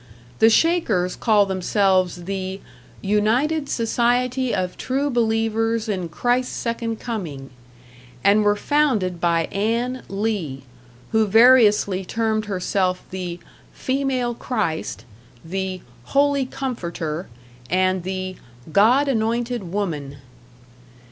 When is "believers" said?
5.11-5.87